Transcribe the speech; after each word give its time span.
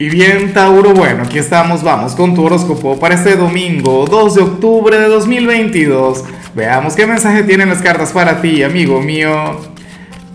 Y 0.00 0.10
bien, 0.10 0.52
Tauro, 0.52 0.94
bueno, 0.94 1.24
aquí 1.24 1.38
estamos, 1.38 1.82
vamos 1.82 2.14
con 2.14 2.32
tu 2.32 2.44
horóscopo 2.44 3.00
para 3.00 3.16
este 3.16 3.34
domingo 3.34 4.06
2 4.08 4.34
de 4.36 4.42
octubre 4.42 4.96
de 4.96 5.08
2022. 5.08 6.24
Veamos 6.54 6.94
qué 6.94 7.04
mensaje 7.04 7.42
tienen 7.42 7.68
las 7.68 7.82
cartas 7.82 8.12
para 8.12 8.40
ti, 8.40 8.62
amigo 8.62 9.02
mío. 9.02 9.58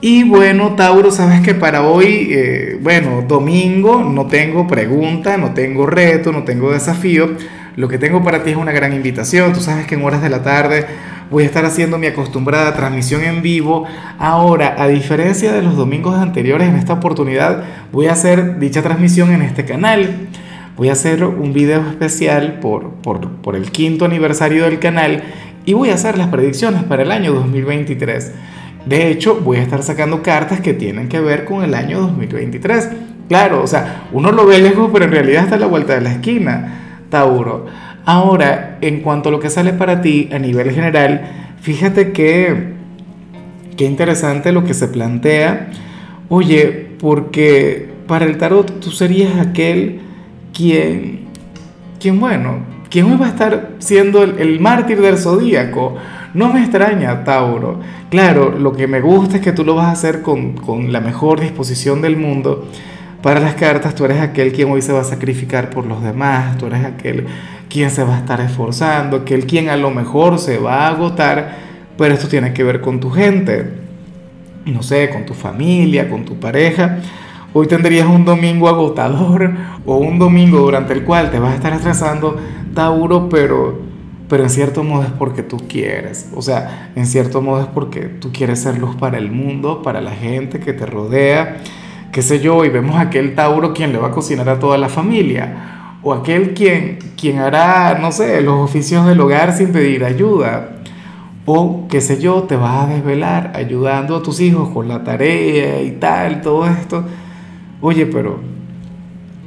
Y 0.00 0.24
bueno, 0.24 0.74
Tauro, 0.74 1.12
sabes 1.12 1.40
que 1.42 1.54
para 1.54 1.82
hoy, 1.82 2.30
eh, 2.32 2.78
bueno, 2.80 3.22
domingo, 3.28 4.02
no 4.02 4.26
tengo 4.26 4.66
pregunta, 4.66 5.36
no 5.36 5.54
tengo 5.54 5.86
reto, 5.86 6.32
no 6.32 6.42
tengo 6.42 6.72
desafío. 6.72 7.36
Lo 7.76 7.86
que 7.86 7.98
tengo 7.98 8.24
para 8.24 8.42
ti 8.42 8.50
es 8.50 8.56
una 8.56 8.72
gran 8.72 8.92
invitación. 8.92 9.52
Tú 9.52 9.60
sabes 9.60 9.86
que 9.86 9.94
en 9.94 10.02
horas 10.02 10.20
de 10.20 10.30
la 10.30 10.42
tarde 10.42 10.84
voy 11.30 11.44
a 11.44 11.46
estar 11.46 11.64
haciendo 11.64 11.98
mi 11.98 12.06
acostumbrada 12.06 12.74
transmisión 12.74 13.22
en 13.24 13.42
vivo. 13.42 13.84
Ahora, 14.18 14.76
a 14.78 14.88
diferencia 14.88 15.52
de 15.52 15.62
los 15.62 15.76
domingos 15.76 16.16
anteriores, 16.16 16.68
en 16.68 16.76
esta 16.76 16.94
oportunidad 16.94 17.64
voy 17.92 18.06
a 18.06 18.12
hacer 18.12 18.58
dicha 18.58 18.82
transmisión 18.82 19.32
en 19.32 19.42
este 19.42 19.64
canal. 19.64 20.28
Voy 20.76 20.88
a 20.88 20.92
hacer 20.92 21.24
un 21.24 21.52
video 21.52 21.80
especial 21.88 22.58
por, 22.60 22.90
por, 22.94 23.54
el 23.54 23.70
quinto 23.70 24.04
aniversario 24.04 24.64
del 24.64 24.80
canal 24.80 25.22
y 25.64 25.72
voy 25.72 25.90
a 25.90 25.94
hacer 25.94 26.18
las 26.18 26.28
predicciones 26.28 26.82
para 26.82 27.02
el 27.02 27.12
año 27.12 27.32
2023. 27.32 28.32
De 28.86 29.08
hecho, 29.08 29.40
voy 29.40 29.58
a 29.58 29.62
estar 29.62 29.82
sacando 29.82 30.22
cartas 30.22 30.60
que 30.60 30.74
tienen 30.74 31.08
que 31.08 31.20
ver 31.20 31.44
con 31.44 31.62
el 31.62 31.74
año 31.74 32.00
2023. 32.00 32.90
Claro, 33.28 33.62
o 33.62 33.66
sea, 33.66 34.08
uno 34.12 34.32
lo 34.32 34.46
ve 34.46 34.58
lejos, 34.58 34.90
pero 34.92 35.04
en 35.04 35.12
realidad 35.12 35.44
está 35.44 35.54
a 35.54 35.58
la 35.58 35.66
vuelta 35.66 35.94
de 35.94 36.00
la 36.00 36.12
esquina, 36.12 37.06
Tauro. 37.08 37.66
Ahora, 38.06 38.78
en 38.80 39.00
cuanto 39.00 39.30
a 39.30 39.32
lo 39.32 39.40
que 39.40 39.48
sale 39.48 39.72
para 39.72 40.02
ti 40.02 40.28
a 40.32 40.38
nivel 40.38 40.70
general, 40.72 41.54
fíjate 41.60 42.12
que 42.12 42.74
qué 43.76 43.84
interesante 43.84 44.52
lo 44.52 44.64
que 44.64 44.74
se 44.74 44.88
plantea. 44.88 45.70
Oye, 46.28 46.88
porque 46.98 47.88
para 48.06 48.26
el 48.26 48.36
tarot 48.36 48.80
tú 48.80 48.90
serías 48.90 49.38
aquel 49.38 50.00
quien, 50.52 51.20
quien 51.98 52.20
bueno, 52.20 52.58
quien 52.90 53.06
hoy 53.06 53.16
va 53.16 53.26
a 53.26 53.30
estar 53.30 53.72
siendo 53.78 54.22
el, 54.22 54.60
mártir 54.60 55.00
del 55.00 55.18
zodíaco. 55.18 55.96
No 56.34 56.52
me 56.52 56.60
extraña, 56.60 57.24
Tauro. 57.24 57.80
Claro, 58.10 58.50
lo 58.50 58.72
que 58.72 58.86
me 58.86 59.00
gusta 59.00 59.36
es 59.36 59.42
que 59.42 59.52
tú 59.52 59.64
lo 59.64 59.74
vas 59.74 59.86
a 59.86 59.92
hacer 59.92 60.20
con, 60.22 60.52
con 60.54 60.92
la 60.92 61.00
mejor 61.00 61.40
disposición 61.40 62.02
del 62.02 62.16
mundo. 62.16 62.68
Para 63.24 63.40
las 63.40 63.54
cartas, 63.54 63.94
tú 63.94 64.04
eres 64.04 64.20
aquel 64.20 64.52
quien 64.52 64.70
hoy 64.70 64.82
se 64.82 64.92
va 64.92 65.00
a 65.00 65.04
sacrificar 65.04 65.70
por 65.70 65.86
los 65.86 66.02
demás, 66.02 66.58
tú 66.58 66.66
eres 66.66 66.84
aquel 66.84 67.24
quien 67.70 67.90
se 67.90 68.04
va 68.04 68.16
a 68.16 68.18
estar 68.18 68.38
esforzando, 68.42 69.16
aquel 69.16 69.46
quien 69.46 69.70
a 69.70 69.78
lo 69.78 69.90
mejor 69.90 70.38
se 70.38 70.58
va 70.58 70.82
a 70.82 70.88
agotar, 70.88 71.56
pero 71.96 72.12
esto 72.12 72.28
tiene 72.28 72.52
que 72.52 72.62
ver 72.62 72.82
con 72.82 73.00
tu 73.00 73.08
gente, 73.08 73.70
no 74.66 74.82
sé, 74.82 75.08
con 75.08 75.24
tu 75.24 75.32
familia, 75.32 76.10
con 76.10 76.26
tu 76.26 76.38
pareja. 76.38 76.98
Hoy 77.54 77.66
tendrías 77.66 78.06
un 78.06 78.26
domingo 78.26 78.68
agotador 78.68 79.54
o 79.86 79.96
un 79.96 80.18
domingo 80.18 80.58
durante 80.58 80.92
el 80.92 81.04
cual 81.04 81.30
te 81.30 81.38
vas 81.38 81.52
a 81.52 81.54
estar 81.54 81.72
estresando, 81.72 82.36
Tauro, 82.74 83.30
pero, 83.30 83.80
pero 84.28 84.42
en 84.42 84.50
cierto 84.50 84.84
modo 84.84 85.02
es 85.02 85.12
porque 85.12 85.42
tú 85.42 85.56
quieres. 85.66 86.28
O 86.34 86.42
sea, 86.42 86.92
en 86.94 87.06
cierto 87.06 87.40
modo 87.40 87.62
es 87.62 87.68
porque 87.68 88.00
tú 88.02 88.32
quieres 88.32 88.60
ser 88.60 88.76
luz 88.76 88.94
para 88.96 89.16
el 89.16 89.30
mundo, 89.30 89.80
para 89.80 90.02
la 90.02 90.10
gente 90.10 90.60
que 90.60 90.74
te 90.74 90.84
rodea 90.84 91.62
qué 92.14 92.22
sé 92.22 92.38
yo, 92.38 92.64
y 92.64 92.68
vemos 92.68 92.94
a 92.94 93.00
aquel 93.00 93.34
Tauro 93.34 93.74
quien 93.74 93.92
le 93.92 93.98
va 93.98 94.06
a 94.06 94.10
cocinar 94.12 94.48
a 94.48 94.60
toda 94.60 94.78
la 94.78 94.88
familia, 94.88 95.96
o 96.00 96.14
aquel 96.14 96.54
quien, 96.54 97.00
quien 97.20 97.40
hará, 97.40 97.98
no 98.00 98.12
sé, 98.12 98.40
los 98.40 98.54
oficios 98.54 99.04
del 99.04 99.20
hogar 99.20 99.52
sin 99.52 99.72
pedir 99.72 100.04
ayuda, 100.04 100.76
o 101.44 101.88
qué 101.90 102.00
sé 102.00 102.20
yo, 102.20 102.44
te 102.44 102.54
vas 102.54 102.84
a 102.84 102.86
desvelar 102.86 103.50
ayudando 103.56 104.14
a 104.14 104.22
tus 104.22 104.40
hijos 104.40 104.68
con 104.68 104.86
la 104.86 105.02
tarea 105.02 105.82
y 105.82 105.90
tal, 105.90 106.40
todo 106.40 106.68
esto. 106.68 107.04
Oye, 107.80 108.06
pero 108.06 108.38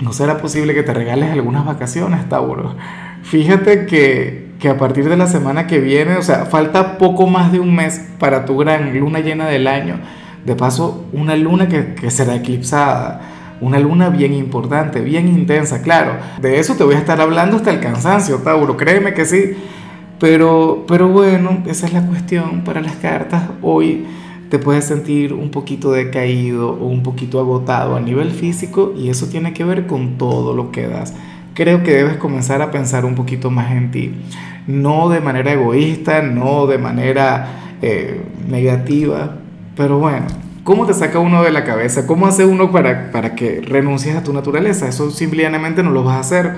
¿no 0.00 0.14
será 0.14 0.38
posible 0.38 0.72
que 0.72 0.82
te 0.82 0.94
regales 0.94 1.32
algunas 1.32 1.66
vacaciones, 1.66 2.26
Tauro? 2.30 2.76
Fíjate 3.24 3.84
que, 3.84 4.52
que 4.58 4.70
a 4.70 4.78
partir 4.78 5.10
de 5.10 5.18
la 5.18 5.26
semana 5.26 5.66
que 5.66 5.80
viene, 5.80 6.16
o 6.16 6.22
sea, 6.22 6.46
falta 6.46 6.96
poco 6.96 7.26
más 7.26 7.52
de 7.52 7.60
un 7.60 7.76
mes 7.76 8.08
para 8.18 8.46
tu 8.46 8.56
gran 8.56 8.98
luna 8.98 9.20
llena 9.20 9.48
del 9.48 9.66
año 9.66 10.00
de 10.44 10.56
paso, 10.56 11.04
una 11.12 11.36
luna 11.36 11.68
que, 11.68 12.10
será 12.10 12.36
eclipsada, 12.36 13.20
una 13.60 13.78
luna 13.78 14.10
bien 14.10 14.34
importante, 14.34 15.00
bien 15.00 15.28
intensa, 15.28 15.82
claro. 15.82 16.16
De 16.40 16.58
eso 16.58 16.74
te 16.74 16.84
voy 16.84 16.96
a 16.96 16.98
estar 16.98 17.20
hablando 17.20 17.56
hasta 17.56 17.70
el 17.70 17.80
cansancio, 17.80 18.38
Tauro, 18.38 18.76
créeme 18.76 19.14
que 19.14 19.24
sí. 19.24 19.52
Pero, 20.20 20.84
pero 20.86 21.08
bueno, 21.08 21.62
esa 21.66 21.86
es 21.86 21.92
la 21.92 22.06
cuestión 22.06 22.62
para 22.64 22.80
las 22.80 22.96
cartas. 22.96 23.42
Hoy 23.62 24.06
te 24.48 24.58
puedes 24.58 24.84
sentir 24.84 25.32
un 25.32 25.50
poquito 25.50 25.92
decaído 25.92 26.70
o 26.70 26.86
un 26.86 27.02
poquito 27.02 27.40
agotado 27.40 27.96
a 27.96 28.00
nivel 28.00 28.30
físico 28.30 28.94
y 28.96 29.08
eso 29.08 29.26
tiene 29.26 29.52
que 29.52 29.64
ver 29.64 29.86
con 29.86 30.16
todo 30.16 30.54
lo 30.54 30.70
que 30.70 30.86
das. 30.86 31.14
Creo 31.54 31.82
que 31.82 31.92
debes 31.92 32.16
comenzar 32.16 32.62
a 32.62 32.70
pensar 32.70 33.04
un 33.04 33.14
poquito 33.14 33.50
más 33.50 33.72
en 33.72 33.90
ti. 33.90 34.12
No 34.66 35.08
de 35.08 35.20
manera 35.20 35.52
egoísta, 35.52 36.22
no 36.22 36.66
de 36.66 36.78
manera 36.78 37.76
eh, 37.82 38.22
negativa, 38.48 39.38
pero 39.76 39.98
bueno, 39.98 40.26
¿cómo 40.62 40.86
te 40.86 40.94
saca 40.94 41.18
uno 41.18 41.42
de 41.42 41.50
la 41.50 41.64
cabeza? 41.64 42.06
¿Cómo 42.06 42.26
hace 42.26 42.44
uno 42.44 42.70
para, 42.70 43.10
para 43.10 43.34
que 43.34 43.60
renuncies 43.60 44.16
a 44.16 44.22
tu 44.22 44.32
naturaleza? 44.32 44.88
Eso 44.88 45.10
simplemente 45.10 45.82
no 45.82 45.90
lo 45.90 46.04
vas 46.04 46.16
a 46.16 46.20
hacer. 46.20 46.52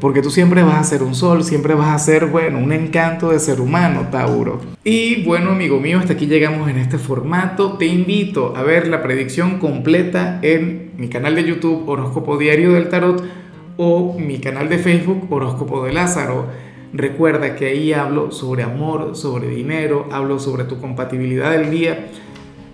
Porque 0.00 0.20
tú 0.20 0.30
siempre 0.30 0.62
vas 0.62 0.76
a 0.76 0.84
ser 0.84 1.02
un 1.02 1.14
sol, 1.14 1.42
siempre 1.42 1.74
vas 1.74 1.88
a 1.88 1.98
ser, 1.98 2.26
bueno, 2.26 2.58
un 2.58 2.70
encanto 2.72 3.30
de 3.30 3.38
ser 3.38 3.62
humano, 3.62 4.08
Tauro. 4.10 4.60
Y 4.84 5.24
bueno, 5.24 5.52
amigo 5.52 5.80
mío, 5.80 5.98
hasta 5.98 6.12
aquí 6.12 6.26
llegamos 6.26 6.68
en 6.68 6.76
este 6.76 6.98
formato. 6.98 7.78
Te 7.78 7.86
invito 7.86 8.54
a 8.56 8.62
ver 8.62 8.88
la 8.88 9.02
predicción 9.02 9.58
completa 9.58 10.38
en 10.42 10.92
mi 10.98 11.08
canal 11.08 11.34
de 11.34 11.44
YouTube 11.44 11.88
Horóscopo 11.88 12.36
Diario 12.36 12.74
del 12.74 12.90
Tarot 12.90 13.24
o 13.78 14.18
mi 14.18 14.38
canal 14.38 14.68
de 14.68 14.78
Facebook 14.78 15.28
Horóscopo 15.30 15.84
de 15.84 15.94
Lázaro. 15.94 16.46
Recuerda 16.92 17.56
que 17.56 17.66
ahí 17.66 17.94
hablo 17.94 18.32
sobre 18.32 18.64
amor, 18.64 19.16
sobre 19.16 19.48
dinero, 19.48 20.08
hablo 20.12 20.38
sobre 20.38 20.64
tu 20.64 20.78
compatibilidad 20.78 21.52
del 21.52 21.70
día 21.70 22.08